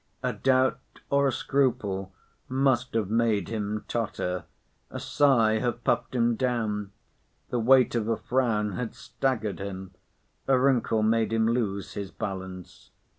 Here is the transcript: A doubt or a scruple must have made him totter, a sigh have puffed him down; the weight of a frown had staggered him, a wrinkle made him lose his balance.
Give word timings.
A 0.23 0.33
doubt 0.33 0.79
or 1.11 1.27
a 1.27 1.31
scruple 1.31 2.11
must 2.49 2.95
have 2.95 3.11
made 3.11 3.49
him 3.49 3.85
totter, 3.87 4.45
a 4.89 4.99
sigh 4.99 5.59
have 5.59 5.83
puffed 5.83 6.15
him 6.15 6.35
down; 6.35 6.91
the 7.51 7.59
weight 7.59 7.93
of 7.93 8.07
a 8.07 8.17
frown 8.17 8.71
had 8.71 8.95
staggered 8.95 9.59
him, 9.59 9.93
a 10.47 10.57
wrinkle 10.57 11.03
made 11.03 11.31
him 11.31 11.47
lose 11.47 11.93
his 11.93 12.09
balance. 12.09 12.89